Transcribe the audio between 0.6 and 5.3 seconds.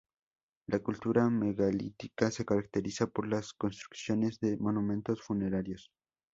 La cultura megalítica se caracteriza por las construcciones de monumentos